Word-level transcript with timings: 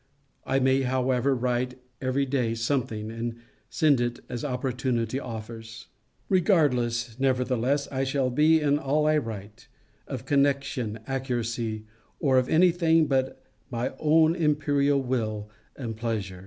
I 0.47 0.57
may, 0.57 0.81
however, 0.81 1.35
write 1.35 1.79
every 2.01 2.25
day 2.25 2.55
something, 2.55 3.11
and 3.11 3.35
send 3.69 4.01
it 4.01 4.19
as 4.29 4.43
opportunity 4.43 5.19
offers. 5.19 5.89
Regardless, 6.27 7.19
nevertheless, 7.19 7.87
I 7.91 8.03
shall 8.03 8.31
be 8.31 8.59
in 8.61 8.79
all 8.79 9.05
I 9.05 9.19
write, 9.19 9.67
of 10.07 10.25
connection, 10.25 10.97
accuracy, 11.05 11.85
or 12.19 12.39
of 12.39 12.49
any 12.49 12.71
thing 12.71 13.05
but 13.05 13.27
of 13.29 13.35
my 13.69 13.93
own 13.99 14.35
imperial 14.35 14.99
will 15.03 15.51
and 15.75 15.95
pleasure. 15.95 16.39